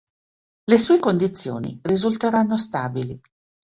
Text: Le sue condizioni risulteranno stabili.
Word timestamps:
Le 0.63 0.79
sue 0.79 0.97
condizioni 0.97 1.79
risulteranno 1.83 2.57
stabili. 2.57 3.21